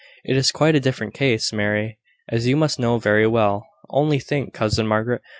[0.25, 3.67] It is quite a different case, Mary, as you must know very well.
[3.91, 5.21] Only think, cousin Margaret!